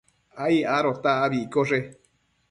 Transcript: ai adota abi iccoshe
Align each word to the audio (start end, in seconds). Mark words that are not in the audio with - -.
ai 0.43 0.57
adota 0.77 1.09
abi 1.25 1.37
iccoshe 1.45 1.77